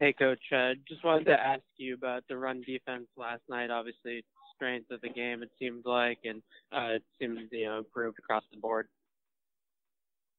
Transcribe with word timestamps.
Hey, 0.00 0.12
Coach. 0.12 0.38
Uh, 0.54 0.74
just 0.88 1.04
wanted 1.04 1.24
to 1.24 1.32
ask 1.32 1.62
you 1.76 1.94
about 1.94 2.22
the 2.28 2.36
run 2.36 2.62
defense 2.64 3.06
last 3.16 3.42
night. 3.48 3.70
Obviously, 3.70 4.24
strength 4.54 4.90
of 4.92 5.00
the 5.00 5.08
game 5.08 5.42
it 5.42 5.50
seemed 5.58 5.82
like, 5.84 6.18
and 6.24 6.40
uh, 6.72 6.94
it 6.94 7.02
seemed 7.18 7.38
you 7.50 7.66
know 7.66 7.78
improved 7.78 8.18
across 8.18 8.44
the 8.52 8.60
board. 8.60 8.86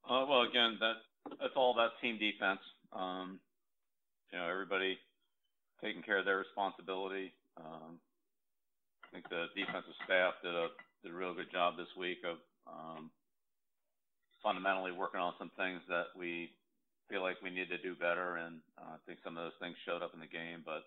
Uh, 0.09 0.25
well, 0.29 0.43
again, 0.43 0.77
that 0.79 0.93
that's 1.41 1.53
all 1.57 1.73
about 1.73 1.91
team 2.01 2.17
defense. 2.17 2.59
Um, 2.93 3.39
you 4.31 4.39
know, 4.39 4.47
everybody 4.47 4.97
taking 5.83 6.03
care 6.03 6.19
of 6.19 6.25
their 6.25 6.37
responsibility. 6.37 7.33
Um, 7.57 7.99
I 9.03 9.07
think 9.11 9.27
the 9.29 9.47
defensive 9.55 9.97
staff 10.05 10.35
did 10.41 10.55
a 10.55 10.67
did 11.03 11.11
a 11.11 11.15
real 11.15 11.33
good 11.33 11.51
job 11.51 11.75
this 11.75 11.91
week 11.97 12.19
of 12.23 12.37
um, 12.63 13.11
fundamentally 14.41 14.91
working 14.91 15.19
on 15.19 15.33
some 15.37 15.51
things 15.57 15.81
that 15.89 16.15
we 16.17 16.51
feel 17.09 17.21
like 17.21 17.41
we 17.41 17.49
need 17.49 17.69
to 17.69 17.81
do 17.81 17.97
better, 17.97 18.37
and 18.37 18.61
uh, 18.77 18.95
I 18.95 18.99
think 19.05 19.19
some 19.23 19.35
of 19.35 19.43
those 19.43 19.57
things 19.59 19.75
showed 19.83 20.05
up 20.05 20.13
in 20.13 20.21
the 20.21 20.29
game. 20.29 20.61
But 20.63 20.85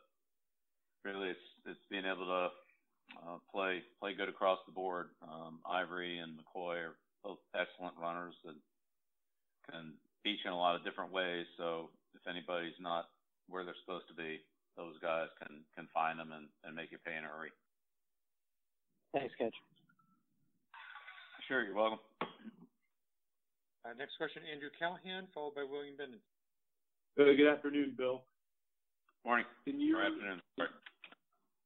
really, 1.05 1.35
it's 1.35 1.49
it's 1.67 1.87
being 1.91 2.07
able 2.07 2.27
to 2.27 2.43
uh, 3.19 3.39
play 3.51 3.83
play 4.01 4.15
good 4.15 4.31
across 4.31 4.59
the 4.67 4.73
board. 4.73 5.11
Um, 5.23 5.59
Ivory 5.67 6.19
and 6.19 6.39
McCoy 6.39 6.95
are 6.95 6.97
both 7.25 7.43
excellent 7.55 7.95
runners 8.01 8.35
that 8.47 8.55
can 9.71 9.95
beat 10.25 10.39
you 10.45 10.51
in 10.51 10.55
a 10.55 10.59
lot 10.59 10.77
of 10.77 10.85
different 10.85 11.13
ways. 11.13 11.47
So 11.59 11.91
if 12.15 12.23
anybody's 12.31 12.79
not 12.81 13.11
where 13.49 13.65
they're 13.65 13.79
supposed 13.85 14.07
to 14.09 14.15
be, 14.15 14.41
those 14.77 14.95
guys 15.03 15.29
can 15.43 15.67
can 15.75 15.89
find 15.93 16.19
them 16.19 16.31
and, 16.31 16.47
and 16.65 16.75
make 16.75 16.91
you 16.95 16.99
pay 17.05 17.19
in 17.19 17.25
a 17.25 17.29
hurry. 17.29 17.51
Thanks, 19.13 19.35
Coach. 19.39 19.55
Sure, 21.49 21.65
you're 21.65 21.75
welcome. 21.75 21.99
Uh, 23.85 23.91
next 23.99 24.17
question, 24.17 24.43
Andrew 24.47 24.71
Callahan, 24.79 25.27
followed 25.35 25.55
by 25.55 25.65
William 25.69 25.97
Bennett. 25.97 26.23
Uh, 27.19 27.35
good 27.37 27.51
afternoon, 27.51 27.95
Bill. 27.99 28.23
Morning. 29.25 29.47
In 29.67 29.81
your, 29.81 30.01
or 30.01 30.07
afternoon. 30.07 30.41
Sorry. 30.57 30.71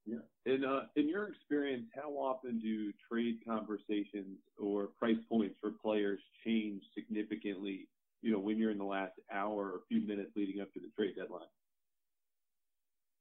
Yeah. 0.06 0.24
In 0.46 0.64
uh, 0.64 0.86
in 0.96 1.08
your 1.08 1.28
experience, 1.28 1.86
how 1.94 2.10
often 2.10 2.60
do 2.60 2.92
trade 3.10 3.38
conversations 3.46 4.38
or 4.58 4.86
price 4.98 5.18
points 5.28 5.56
for 5.60 5.70
players 5.70 6.20
change 6.44 6.82
significantly? 6.94 7.88
You 8.22 8.32
know, 8.32 8.38
when 8.38 8.56
you're 8.56 8.70
in 8.70 8.78
the 8.78 8.84
last 8.84 9.12
hour 9.32 9.72
or 9.72 9.76
a 9.76 9.86
few 9.88 10.00
minutes 10.00 10.30
leading 10.36 10.60
up 10.60 10.72
to 10.74 10.80
the 10.80 10.88
trade 10.96 11.16
deadline. 11.16 11.50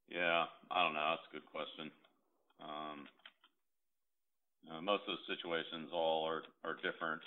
Yeah, 0.08 0.46
I 0.72 0.84
don't 0.84 0.94
know. 0.94 1.16
That's 1.18 1.28
a 1.32 1.34
good 1.34 1.46
question. 1.46 1.92
Um, 2.62 3.08
you 4.64 4.70
know, 4.72 4.82
most 4.82 5.04
of 5.08 5.18
the 5.18 5.36
situations 5.36 5.90
all 5.92 6.26
are 6.26 6.44
are 6.64 6.76
different. 6.76 7.22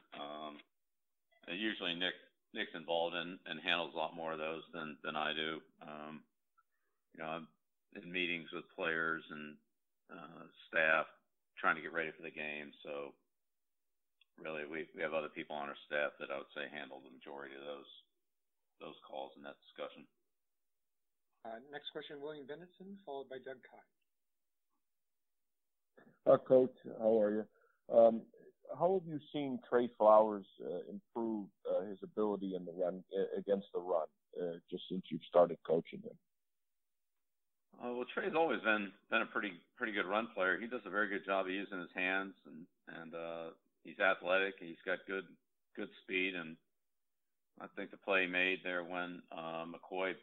Usually 1.53 1.95
Nick 1.95 2.15
Nick's 2.55 2.75
involved 2.75 3.17
in 3.17 3.39
and 3.47 3.61
handles 3.61 3.93
a 3.95 3.99
lot 3.99 4.17
more 4.17 4.33
of 4.33 4.39
those 4.39 4.63
than 4.73 4.97
than 5.05 5.17
I 5.17 5.33
do. 5.33 5.61
Um, 5.83 6.23
you 7.15 7.23
know, 7.23 7.29
I'm 7.29 7.49
in 7.97 8.11
meetings 8.13 8.49
with 8.53 8.65
players 8.77 9.25
and 9.31 9.57
uh, 10.13 10.45
staff 10.69 11.07
trying 11.59 11.77
to 11.77 11.83
get 11.83 11.93
ready 11.93 12.13
for 12.17 12.23
the 12.23 12.31
game. 12.31 12.73
So 12.85 13.13
really, 14.41 14.65
we 14.65 14.87
we 14.95 15.03
have 15.03 15.15
other 15.15 15.33
people 15.33 15.57
on 15.57 15.69
our 15.69 15.81
staff 15.87 16.13
that 16.21 16.31
I 16.31 16.39
would 16.39 16.53
say 16.55 16.69
handle 16.73 17.01
the 17.03 17.13
majority 17.13 17.55
of 17.57 17.65
those 17.65 17.91
those 18.81 18.99
calls 19.05 19.33
and 19.37 19.45
that 19.45 19.59
discussion. 19.69 20.07
Uh, 21.45 21.59
next 21.73 21.91
question, 21.93 22.21
William 22.21 22.47
Bennetson, 22.47 22.99
followed 23.07 23.29
by 23.29 23.39
Doug 23.39 23.59
Kyed. 23.63 23.89
Uh, 26.27 26.37
Coach, 26.37 26.75
how 26.99 27.21
are 27.21 27.33
you? 27.33 27.45
Um, 27.89 28.23
how 28.79 29.01
have 29.01 29.09
you 29.09 29.21
seen 29.33 29.59
Trey 29.69 29.89
Flowers 29.99 30.47
uh, 30.65 30.91
improve 30.91 31.47
uh, 31.69 31.85
his 31.87 31.99
ability 32.03 32.55
in 32.55 32.65
the 32.65 32.73
run 32.73 33.03
uh, 33.17 33.39
against 33.39 33.67
the 33.73 33.81
run 33.81 34.07
uh, 34.41 34.59
just 34.71 34.85
since 34.91 35.03
you've 35.11 35.25
started 35.29 35.59
coaching 35.67 36.01
him? 36.01 36.17
Uh, 37.79 37.95
well, 37.95 38.07
Trey's 38.13 38.35
always 38.37 38.61
been 38.63 38.91
been 39.11 39.23
a 39.23 39.27
pretty 39.27 39.53
pretty 39.77 39.93
good 39.93 40.07
run 40.07 40.29
player. 40.35 40.59
He 40.61 40.67
does 40.67 40.81
a 40.85 40.91
very 40.91 41.09
good 41.09 41.25
job 41.25 41.47
of 41.47 41.53
using 41.53 41.79
his 41.79 41.95
hands, 41.95 42.35
and 42.47 42.67
and 43.01 43.15
uh, 43.15 43.51
he's 43.85 44.01
athletic. 44.01 44.55
He's 44.59 44.83
got 44.85 44.99
good 45.07 45.25
good 45.77 45.89
speed, 46.03 46.35
and 46.35 46.57
I 47.61 47.67
think 47.77 47.91
the 47.91 47.97
play 47.97 48.27
made 48.27 48.61
there 48.65 48.83
when 48.83 49.23
uh, 49.31 49.65
McCoy 49.65 50.15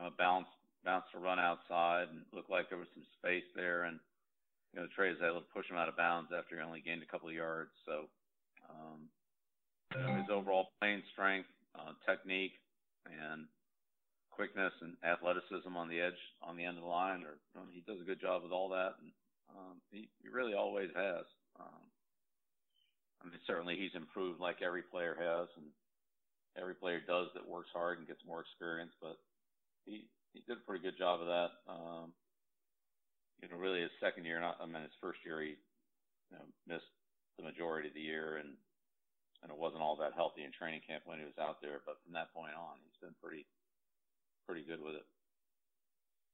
uh, 0.00 0.10
bounced 0.16 0.50
bounced 0.84 1.08
a 1.14 1.18
run 1.18 1.38
outside 1.38 2.08
and 2.10 2.22
looked 2.32 2.50
like 2.50 2.68
there 2.68 2.78
was 2.78 2.88
some 2.94 3.04
space 3.18 3.44
there, 3.54 3.84
and 3.84 3.98
you 4.74 4.80
know, 4.82 4.88
Trey 4.90 5.10
is 5.14 5.22
able 5.22 5.38
to 5.38 5.54
push 5.54 5.70
him 5.70 5.78
out 5.78 5.88
of 5.88 5.96
bounds 5.96 6.34
after 6.34 6.56
he 6.58 6.62
only 6.62 6.82
gained 6.82 7.02
a 7.02 7.06
couple 7.06 7.28
of 7.28 7.34
yards. 7.34 7.70
So, 7.86 8.10
um, 8.66 9.06
you 9.94 10.02
know, 10.02 10.18
his 10.18 10.30
overall 10.30 10.74
playing 10.80 11.06
strength, 11.14 11.48
uh, 11.78 11.94
technique, 12.02 12.58
and 13.06 13.46
quickness 14.34 14.72
and 14.82 14.98
athleticism 15.06 15.70
on 15.76 15.86
the 15.86 16.00
edge, 16.00 16.18
on 16.42 16.56
the 16.56 16.64
end 16.64 16.76
of 16.76 16.82
the 16.82 16.90
line, 16.90 17.22
or 17.22 17.38
um, 17.54 17.70
he 17.70 17.86
does 17.86 18.02
a 18.02 18.08
good 18.08 18.20
job 18.20 18.42
with 18.42 18.50
all 18.50 18.68
that. 18.70 18.98
And 18.98 19.14
um, 19.54 19.78
he, 19.94 20.10
he 20.18 20.28
really 20.28 20.54
always 20.54 20.90
has. 20.96 21.22
Um, 21.60 21.86
I 23.22 23.30
mean, 23.30 23.38
certainly 23.46 23.78
he's 23.78 23.94
improved 23.94 24.40
like 24.40 24.58
every 24.58 24.82
player 24.82 25.14
has, 25.14 25.46
and 25.54 25.70
every 26.58 26.74
player 26.74 26.98
does 26.98 27.28
that 27.34 27.46
works 27.46 27.70
hard 27.72 27.98
and 27.98 28.08
gets 28.08 28.26
more 28.26 28.42
experience. 28.42 28.92
But 29.00 29.22
he 29.86 30.10
he 30.34 30.42
did 30.48 30.58
a 30.58 30.66
pretty 30.66 30.82
good 30.82 30.98
job 30.98 31.22
of 31.22 31.30
that. 31.30 31.50
Um, 31.70 32.10
you 33.42 33.48
know, 33.48 33.56
really 33.56 33.82
his 33.82 33.94
second 34.00 34.24
year, 34.24 34.40
not 34.40 34.58
I 34.60 34.66
mean 34.66 34.82
his 34.82 34.98
first 35.00 35.20
year, 35.24 35.40
he 35.42 35.56
you 36.30 36.36
know, 36.38 36.46
missed 36.66 36.90
the 37.38 37.44
majority 37.44 37.88
of 37.88 37.94
the 37.94 38.04
year, 38.04 38.38
and 38.38 38.54
and 39.42 39.52
it 39.52 39.58
wasn't 39.58 39.82
all 39.82 39.96
that 40.00 40.16
healthy 40.16 40.44
in 40.44 40.52
training 40.54 40.80
camp 40.86 41.04
when 41.04 41.18
he 41.20 41.28
was 41.28 41.36
out 41.36 41.60
there. 41.60 41.84
But 41.84 42.00
from 42.04 42.16
that 42.16 42.32
point 42.32 42.56
on, 42.56 42.80
he's 42.80 43.00
been 43.02 43.16
pretty 43.20 43.44
pretty 44.46 44.64
good 44.64 44.80
with 44.80 44.96
it. 44.96 45.06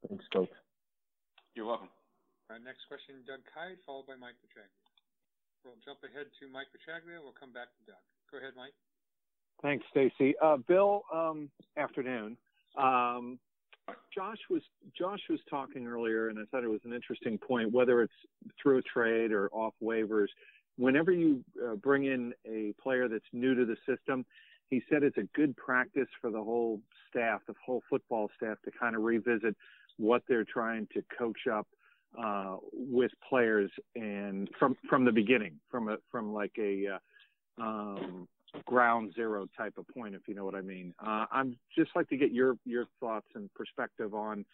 Thanks, 0.09 0.25
coach. 0.33 0.51
You're 1.55 1.67
welcome. 1.67 1.91
Uh, 2.51 2.59
next 2.63 2.87
question, 2.89 3.23
Doug 3.27 3.43
Kyed, 3.51 3.79
followed 3.87 4.07
by 4.07 4.19
Mike 4.19 4.39
Petraglia. 4.43 4.81
We'll 5.65 5.79
jump 5.85 6.01
ahead 6.03 6.27
to 6.41 6.49
Mike 6.49 6.73
Petraglia. 6.73 7.21
We'll 7.23 7.37
come 7.37 7.53
back 7.53 7.69
to 7.69 7.93
Doug. 7.93 8.03
Go 8.33 8.39
ahead, 8.39 8.55
Mike. 8.57 8.75
Thanks, 9.63 9.85
Stacy. 9.91 10.35
Uh, 10.43 10.57
Bill, 10.57 11.03
um, 11.13 11.51
afternoon. 11.77 12.37
Um, 12.79 13.39
Josh 14.15 14.39
was 14.49 14.63
Josh 14.97 15.21
was 15.29 15.41
talking 15.49 15.87
earlier, 15.87 16.29
and 16.29 16.39
I 16.39 16.43
thought 16.51 16.65
it 16.65 16.71
was 16.71 16.81
an 16.85 16.93
interesting 16.93 17.39
point. 17.39 17.73
Whether 17.73 18.03
it's 18.03 18.13
through 18.61 18.83
trade 18.83 19.33
or 19.33 19.49
off 19.53 19.75
waivers, 19.83 20.29
whenever 20.77 21.13
you 21.13 21.45
uh, 21.65 21.75
bring 21.77 22.05
in 22.05 22.33
a 22.47 22.75
player 22.83 23.09
that's 23.09 23.25
new 23.33 23.55
to 23.55 23.65
the 23.65 23.77
system, 23.87 24.25
he 24.69 24.83
said 24.89 25.03
it's 25.03 25.19
a 25.19 25.29
good 25.35 25.57
practice 25.57 26.09
for 26.21 26.31
the 26.31 26.43
whole 26.43 26.81
staff, 27.09 27.41
the 27.47 27.55
whole 27.65 27.83
football 27.89 28.31
staff, 28.37 28.57
to 28.65 28.71
kind 28.71 28.97
of 28.97 29.03
revisit 29.03 29.57
what 29.97 30.23
they're 30.29 30.45
trying 30.45 30.87
to 30.95 31.03
coach 31.17 31.47
up 31.53 31.67
uh, 32.19 32.57
with 32.73 33.11
players 33.29 33.71
and 33.95 34.49
from 34.59 34.77
from 34.89 35.05
the 35.05 35.13
beginning, 35.13 35.55
from 35.71 35.89
a 35.89 35.97
from 36.11 36.33
like 36.33 36.53
a 36.59 36.87
uh, 37.59 37.63
um, 37.63 38.29
ground 38.67 39.13
zero 39.15 39.47
type 39.57 39.79
of 39.79 39.87
point, 39.89 40.15
if 40.15 40.23
you 40.27 40.35
know 40.35 40.45
what 40.45 40.55
I 40.55 40.61
mean. 40.61 40.95
Uh, 41.05 41.27
I'm 41.31 41.57
just 41.77 41.91
like 41.95 42.09
to 42.09 42.17
get 42.17 42.33
your 42.33 42.57
your 42.65 42.87
thoughts 42.99 43.27
and 43.35 43.53
perspective 43.55 44.15
on, 44.15 44.45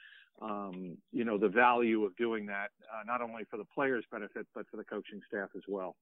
um, 0.40 0.96
you 1.12 1.24
know, 1.24 1.38
the 1.38 1.48
value 1.48 2.04
of 2.04 2.16
doing 2.16 2.46
that, 2.46 2.70
uh, 2.92 3.02
not 3.06 3.22
only 3.22 3.44
for 3.50 3.56
the 3.56 3.64
players' 3.64 4.04
benefit 4.10 4.46
but 4.54 4.66
for 4.70 4.76
the 4.76 4.84
coaching 4.84 5.20
staff 5.28 5.48
as 5.56 5.62
well. 5.68 5.96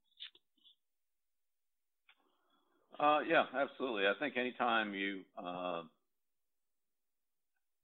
Uh, 2.98 3.20
yeah, 3.28 3.44
absolutely. 3.56 4.06
I 4.06 4.12
think 4.18 4.36
anytime 4.36 4.94
you 4.94 5.22
uh, 5.36 5.82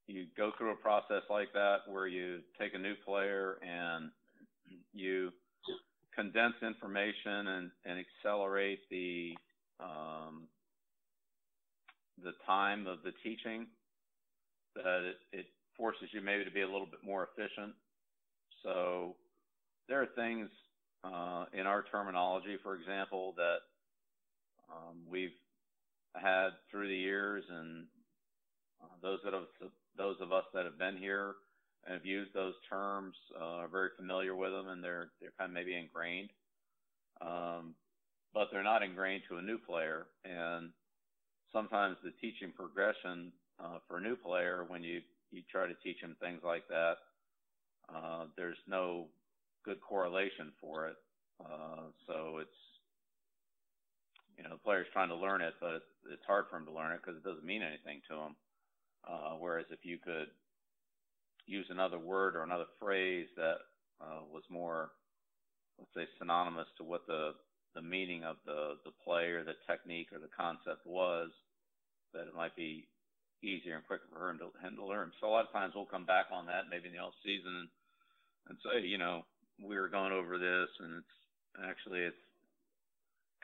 you 0.06 0.26
go 0.36 0.52
through 0.58 0.72
a 0.72 0.76
process 0.76 1.22
like 1.28 1.52
that 1.52 1.78
where 1.88 2.06
you 2.06 2.40
take 2.58 2.74
a 2.74 2.78
new 2.78 2.94
player 3.04 3.58
and 3.62 4.10
you 4.92 5.32
condense 6.14 6.54
information 6.62 7.46
and, 7.46 7.70
and 7.84 7.98
accelerate 7.98 8.80
the 8.90 9.34
um, 9.82 10.48
the 12.22 12.32
time 12.46 12.86
of 12.86 12.98
the 13.02 13.12
teaching, 13.22 13.66
that 14.76 15.02
it, 15.04 15.38
it 15.38 15.46
forces 15.76 16.08
you 16.12 16.20
maybe 16.20 16.44
to 16.44 16.50
be 16.50 16.60
a 16.60 16.66
little 16.66 16.86
bit 16.86 17.00
more 17.04 17.28
efficient. 17.32 17.72
So 18.62 19.16
there 19.88 20.02
are 20.02 20.08
things 20.14 20.48
uh, 21.02 21.46
in 21.52 21.66
our 21.66 21.84
terminology, 21.90 22.56
for 22.62 22.74
example, 22.74 23.34
that 23.36 23.58
um, 24.70 24.98
we've 25.08 25.34
had 26.14 26.50
through 26.70 26.88
the 26.88 26.96
years, 26.96 27.44
and 27.48 27.86
uh, 28.82 28.94
those 29.02 29.18
that 29.24 29.32
have 29.32 29.70
those 29.96 30.16
of 30.20 30.32
us 30.32 30.44
that 30.54 30.64
have 30.64 30.78
been 30.78 30.96
here 30.96 31.34
and 31.84 31.94
have 31.94 32.06
used 32.06 32.32
those 32.34 32.54
terms 32.68 33.14
uh, 33.40 33.44
are 33.44 33.68
very 33.68 33.90
familiar 33.96 34.34
with 34.34 34.50
them, 34.50 34.68
and 34.68 34.84
they're 34.84 35.08
they're 35.20 35.32
kind 35.38 35.50
of 35.50 35.54
maybe 35.54 35.74
ingrained. 35.74 36.30
Um, 37.20 37.74
but 38.34 38.48
they're 38.52 38.62
not 38.62 38.82
ingrained 38.82 39.22
to 39.28 39.36
a 39.36 39.42
new 39.42 39.58
player. 39.58 40.06
And 40.24 40.70
sometimes 41.52 41.96
the 42.02 42.12
teaching 42.20 42.52
progression 42.54 43.32
uh, 43.62 43.78
for 43.88 43.98
a 43.98 44.00
new 44.00 44.16
player, 44.16 44.64
when 44.68 44.82
you, 44.82 45.00
you 45.30 45.42
try 45.50 45.66
to 45.66 45.74
teach 45.82 46.00
them 46.00 46.16
things 46.20 46.40
like 46.44 46.66
that, 46.68 46.94
uh, 47.94 48.24
there's 48.36 48.58
no 48.68 49.06
good 49.64 49.80
correlation 49.80 50.52
for 50.60 50.86
it. 50.88 50.96
Uh, 51.44 51.90
so 52.06 52.38
it's, 52.38 52.50
you 54.36 54.44
know, 54.44 54.50
the 54.50 54.64
player's 54.64 54.86
trying 54.92 55.08
to 55.08 55.16
learn 55.16 55.40
it, 55.40 55.54
but 55.60 55.74
it's, 55.74 56.26
hard 56.26 56.44
for 56.48 56.56
him 56.56 56.64
to 56.66 56.72
learn 56.72 56.92
it 56.92 57.00
because 57.02 57.16
it 57.16 57.24
doesn't 57.24 57.44
mean 57.44 57.62
anything 57.62 58.00
to 58.08 58.14
him. 58.14 58.36
Uh, 59.08 59.34
whereas 59.38 59.66
if 59.70 59.80
you 59.82 59.98
could 59.98 60.28
use 61.46 61.66
another 61.70 61.98
word 61.98 62.36
or 62.36 62.42
another 62.42 62.66
phrase 62.78 63.26
that 63.36 63.56
uh, 64.00 64.20
was 64.32 64.44
more, 64.48 64.90
let's 65.78 65.90
say, 65.94 66.10
synonymous 66.18 66.68
to 66.76 66.84
what 66.84 67.06
the 67.06 67.32
the 67.74 67.82
meaning 67.82 68.24
of 68.24 68.36
the 68.46 68.76
the 68.84 68.92
play 69.04 69.30
or 69.30 69.44
the 69.44 69.58
technique 69.66 70.08
or 70.12 70.18
the 70.18 70.32
concept 70.36 70.86
was, 70.86 71.30
that 72.12 72.26
it 72.26 72.34
might 72.34 72.56
be 72.56 72.88
easier 73.42 73.76
and 73.76 73.86
quicker 73.86 74.08
for 74.12 74.30
him 74.30 74.38
to, 74.38 74.52
him 74.60 74.76
to 74.76 74.84
learn. 74.84 75.12
So 75.20 75.28
a 75.28 75.32
lot 75.32 75.46
of 75.46 75.52
times 75.52 75.72
we'll 75.74 75.88
come 75.88 76.04
back 76.04 76.26
on 76.32 76.46
that 76.46 76.68
maybe 76.70 76.88
in 76.88 76.92
the 76.92 77.00
off 77.00 77.16
season 77.24 77.64
and, 77.64 77.68
and 78.48 78.56
say, 78.60 78.86
you 78.86 78.98
know, 78.98 79.24
we 79.62 79.76
were 79.76 79.88
going 79.88 80.12
over 80.12 80.36
this 80.36 80.68
and 80.80 81.00
it's 81.00 81.16
actually 81.64 82.00
it's 82.00 82.24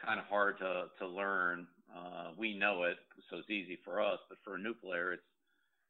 kind 0.01 0.21
of 0.21 0.27
hard 0.27 0.59
to 0.59 0.93
to 0.99 1.07
learn. 1.07 1.67
Uh, 1.89 2.35
we 2.37 2.59
know 2.59 2.83
it, 2.85 2.99
so 3.31 3.39
it's 3.39 3.51
easy 3.51 3.79
for 3.85 4.03
us, 4.03 4.19
but 4.29 4.39
for 4.45 4.57
a 4.57 4.61
new 4.61 4.75
player, 4.75 5.13
it's 5.13 5.31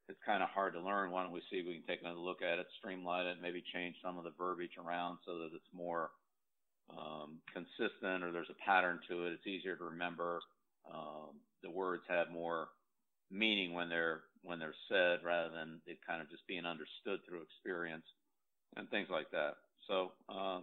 it's 0.08 0.22
kind 0.24 0.42
of 0.42 0.48
hard 0.50 0.74
to 0.74 0.80
learn. 0.80 1.10
Why 1.10 1.22
don't 1.22 1.32
we 1.34 1.42
see 1.50 1.58
if 1.58 1.66
we 1.66 1.82
can 1.82 1.86
take 1.86 2.00
another 2.00 2.22
look 2.22 2.42
at 2.42 2.58
it, 2.58 2.66
streamline 2.78 3.26
it, 3.26 3.38
maybe 3.42 3.62
change 3.74 3.96
some 4.02 4.18
of 4.18 4.24
the 4.24 4.38
verbiage 4.38 4.78
around 4.78 5.18
so 5.26 5.38
that 5.38 5.50
it's 5.50 5.72
more 5.74 6.10
um, 6.90 7.38
consistent 7.52 8.22
or 8.22 8.32
there's 8.32 8.50
a 8.50 8.64
pattern 8.64 9.00
to 9.08 9.26
it. 9.26 9.32
It's 9.32 9.46
easier 9.46 9.76
to 9.76 9.84
remember. 9.84 10.40
Um, 10.92 11.40
the 11.62 11.70
words 11.70 12.02
have 12.08 12.30
more 12.30 12.68
meaning 13.30 13.74
when 13.74 13.88
they're 13.88 14.22
when 14.42 14.58
they're 14.58 14.74
said 14.88 15.24
rather 15.24 15.50
than 15.50 15.80
it 15.86 15.98
kind 16.06 16.22
of 16.22 16.30
just 16.30 16.46
being 16.46 16.64
understood 16.64 17.18
through 17.26 17.42
experience 17.42 18.04
and 18.76 18.88
things 18.90 19.08
like 19.10 19.30
that. 19.32 19.54
So 19.88 20.12
uh, 20.28 20.60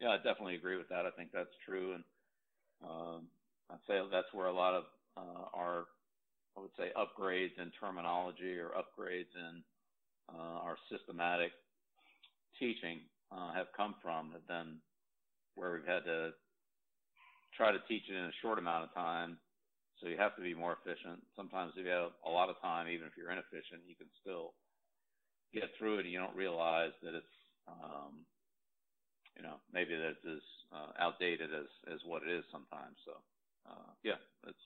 yeah, 0.00 0.10
I 0.10 0.16
definitely 0.16 0.54
agree 0.56 0.76
with 0.76 0.88
that. 0.90 1.06
I 1.06 1.10
think 1.10 1.30
that's 1.32 1.54
true, 1.66 1.94
and 1.94 2.04
um, 2.84 3.28
I'd 3.70 3.82
say 3.88 4.00
that's 4.10 4.32
where 4.32 4.46
a 4.46 4.54
lot 4.54 4.74
of 4.74 4.84
uh, 5.16 5.46
our 5.54 5.86
I 6.56 6.60
would 6.60 6.74
say 6.78 6.92
upgrades 6.96 7.58
in 7.60 7.72
terminology 7.80 8.58
or 8.58 8.70
upgrades 8.70 9.34
in 9.34 9.62
uh, 10.32 10.60
our 10.62 10.76
systematic 10.90 11.52
teaching 12.58 13.00
uh, 13.32 13.52
have 13.52 13.66
come 13.76 13.94
from 14.02 14.32
have 14.32 14.46
been 14.46 14.78
where 15.54 15.72
we've 15.72 15.86
had 15.86 16.04
to 16.04 16.30
try 17.56 17.72
to 17.72 17.78
teach 17.88 18.04
it 18.10 18.16
in 18.16 18.24
a 18.24 18.40
short 18.42 18.58
amount 18.58 18.84
of 18.84 18.94
time 18.94 19.38
so 20.00 20.08
you 20.08 20.18
have 20.18 20.34
to 20.36 20.42
be 20.42 20.54
more 20.54 20.76
efficient. 20.76 21.22
Sometimes 21.36 21.72
if 21.76 21.86
you 21.86 21.92
have 21.92 22.10
a 22.26 22.30
lot 22.30 22.50
of 22.50 22.60
time, 22.60 22.88
even 22.88 23.06
if 23.06 23.14
you're 23.16 23.30
inefficient, 23.30 23.86
you 23.86 23.94
can 23.94 24.10
still 24.20 24.54
get 25.54 25.70
through 25.78 25.98
it 25.98 26.04
and 26.04 26.12
you 26.12 26.18
don't 26.18 26.34
realize 26.34 26.92
that 27.02 27.14
it's, 27.14 27.36
um, 27.68 28.26
you 29.36 29.42
know, 29.42 29.56
maybe 29.72 29.94
that 29.94 30.18
it's 30.18 30.26
as 30.26 30.44
uh, 30.74 30.90
outdated 30.98 31.54
as, 31.54 31.70
as 31.92 32.00
what 32.04 32.22
it 32.22 32.30
is 32.30 32.44
sometimes. 32.50 32.98
So, 33.06 33.14
uh, 33.70 33.90
yeah, 34.02 34.18
it's, 34.46 34.64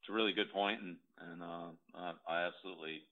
it's 0.00 0.08
a 0.08 0.12
really 0.16 0.32
good 0.32 0.52
point 0.52 0.80
and, 0.80 0.96
and, 1.20 1.42
uh, 1.42 2.12
I 2.26 2.48
absolutely 2.48 3.04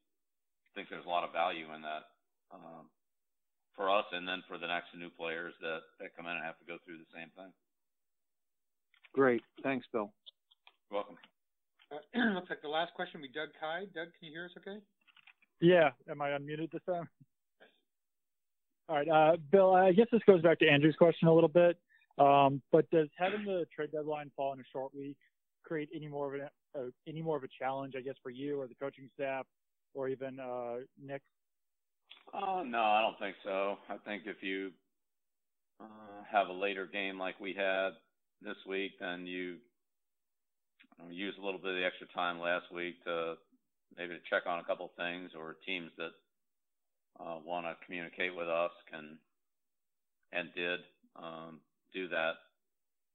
think 0.75 0.89
there's 0.89 1.07
a 1.07 1.13
lot 1.13 1.25
of 1.25 1.33
value 1.33 1.69
in 1.75 1.83
that, 1.83 2.09
um, 2.53 2.89
for 3.77 3.91
us 3.93 4.05
and 4.13 4.27
then 4.27 4.43
for 4.49 4.59
the 4.59 4.67
next 4.67 4.89
new 4.97 5.11
players 5.11 5.53
that, 5.61 5.81
that 6.01 6.17
come 6.17 6.27
in 6.27 6.33
and 6.33 6.45
have 6.45 6.59
to 6.59 6.65
go 6.65 6.79
through 6.85 6.97
the 6.97 7.11
same 7.15 7.29
thing. 7.37 7.53
Great. 9.13 9.43
Thanks, 9.63 9.87
Bill. 9.93 10.11
You're 10.91 11.01
welcome. 11.01 11.17
Uh, 11.93 12.35
looks 12.35 12.51
like 12.51 12.63
the 12.63 12.69
last 12.69 12.95
question 12.95 13.21
will 13.21 13.29
be 13.29 13.33
Doug 13.33 13.49
Kyed. 13.61 13.93
Doug, 13.95 14.09
can 14.19 14.29
you 14.29 14.33
hear 14.33 14.47
us 14.47 14.57
okay? 14.59 14.79
Yeah. 15.61 15.91
Am 16.11 16.21
I 16.21 16.31
unmuted 16.31 16.73
this 16.73 16.83
time? 16.89 17.09
All 18.89 18.97
right. 18.97 19.09
Uh, 19.09 19.37
Bill, 19.51 19.75
I 19.75 19.93
guess 19.93 20.07
this 20.11 20.23
goes 20.27 20.43
back 20.43 20.59
to 20.61 20.69
Andrew's 20.69 20.97
question 20.97 21.29
a 21.29 21.35
little 21.35 21.49
bit. 21.49 21.79
Um, 22.19 22.63
but 22.73 22.89
does 22.91 23.09
having 23.19 23.45
the 23.45 23.67
trade 23.75 23.93
deadline 23.93 24.31
fall 24.37 24.55
in 24.55 24.61
a 24.61 24.65
short 24.73 24.95
week 24.95 25.17
create 25.65 25.91
any 25.95 26.09
more 26.09 26.35
of 26.35 26.41
a, 26.41 26.79
uh, 26.79 26.91
any 27.07 27.21
more 27.21 27.37
of 27.37 27.43
a 27.43 27.49
challenge, 27.59 27.95
I 27.97 28.01
guess, 28.01 28.15
for 28.23 28.31
you 28.31 28.61
or 28.61 28.67
the 28.67 28.75
coaching 28.75 29.11
staff 29.15 29.45
or 29.95 30.09
even 30.09 30.41
uh, 30.41 30.77
Nick? 31.03 31.23
Uh, 32.37 32.63
no, 32.65 32.83
I 32.83 33.01
don't 33.01 33.19
think 33.19 33.37
so. 33.43 33.79
I 33.89 33.97
think 34.05 34.25
if 34.27 34.43
you 34.43 34.71
uh, 35.81 36.21
have 36.31 36.49
a 36.49 36.53
later 36.53 36.87
game 36.87 37.19
like 37.19 37.41
we 37.41 37.55
had 37.55 37.91
this 38.43 38.57
week, 38.69 38.93
then 39.01 39.27
you 39.27 39.57
we 41.09 41.15
used 41.15 41.39
a 41.39 41.45
little 41.45 41.61
bit 41.61 41.71
of 41.71 41.77
the 41.77 41.87
extra 41.87 42.07
time 42.09 42.39
last 42.39 42.67
week 42.75 43.03
to 43.05 43.35
maybe 43.97 44.13
to 44.13 44.29
check 44.29 44.45
on 44.47 44.61
a 44.61 44.65
couple 44.65 44.91
things 44.97 45.31
or 45.37 45.57
teams 45.65 45.91
that 45.97 46.13
uh, 47.21 47.39
want 47.45 47.65
to 47.65 47.87
communicate 47.87 48.37
with 48.37 48.49
us 48.49 48.73
can 48.91 49.17
and 50.33 50.53
did 50.55 50.81
um, 51.17 51.61
do 51.95 52.09
that, 52.09 52.37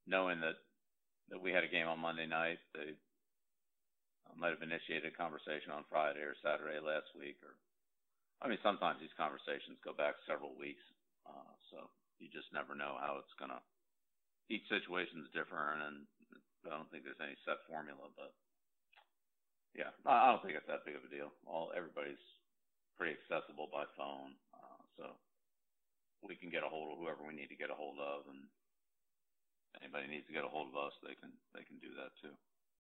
knowing 0.08 0.42
that 0.42 0.58
that 1.30 1.42
we 1.42 1.52
had 1.52 1.64
a 1.64 1.70
game 1.70 1.88
on 1.88 2.00
Monday 2.00 2.26
night. 2.26 2.58
They 2.74 2.98
uh, 4.26 4.34
might 4.36 4.50
have 4.50 4.66
initiated 4.66 5.14
a 5.14 5.18
conversation 5.18 5.70
on 5.70 5.86
Friday 5.90 6.22
or 6.26 6.34
Saturday 6.42 6.82
last 6.82 7.14
week, 7.14 7.38
or 7.46 7.54
I 8.42 8.50
mean, 8.50 8.58
sometimes 8.66 8.98
these 8.98 9.14
conversations 9.14 9.78
go 9.86 9.94
back 9.94 10.18
several 10.26 10.58
weeks, 10.58 10.82
uh, 11.30 11.54
so 11.70 11.86
you 12.18 12.26
just 12.34 12.50
never 12.50 12.74
know 12.74 12.98
how 12.98 13.22
it's 13.22 13.38
gonna. 13.38 13.62
Each 14.50 14.66
situation 14.68 15.22
is 15.22 15.32
different, 15.32 15.86
and 15.86 15.98
I 16.66 16.74
don't 16.74 16.90
think 16.90 17.06
there's 17.06 17.22
any 17.22 17.38
set 17.46 17.62
formula, 17.70 18.10
but 18.18 18.34
yeah, 19.78 19.94
I 20.04 20.34
don't 20.34 20.42
think 20.44 20.58
it's 20.58 20.68
that 20.68 20.84
big 20.84 20.98
of 20.98 21.06
a 21.06 21.12
deal. 21.14 21.32
All 21.46 21.72
everybody's 21.72 22.20
pretty 22.98 23.16
accessible 23.16 23.70
by 23.72 23.86
phone, 23.96 24.36
uh, 24.58 24.82
so 24.98 25.06
we 26.26 26.36
can 26.36 26.50
get 26.50 26.66
a 26.66 26.70
hold 26.70 26.94
of 26.94 27.00
whoever 27.00 27.24
we 27.24 27.38
need 27.38 27.54
to 27.54 27.62
get 27.62 27.72
a 27.72 27.78
hold 27.78 28.02
of, 28.02 28.26
and 28.28 28.42
anybody 29.80 30.10
needs 30.10 30.28
to 30.28 30.36
get 30.36 30.44
a 30.44 30.52
hold 30.52 30.74
of 30.74 30.76
us, 30.76 30.94
they 31.06 31.16
can 31.16 31.32
they 31.54 31.64
can 31.64 31.78
do 31.78 31.94
that 31.96 32.12
too. 32.20 32.34